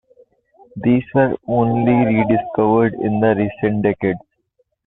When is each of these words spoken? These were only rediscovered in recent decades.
These 0.77 1.03
were 1.13 1.35
only 1.47 1.91
rediscovered 1.93 2.95
in 2.95 3.21
recent 3.21 3.83
decades. 3.83 4.17